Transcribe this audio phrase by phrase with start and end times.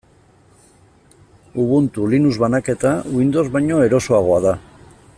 [1.63, 4.57] Ubuntu, Linux banaketa, Windows baino erosoagoa da.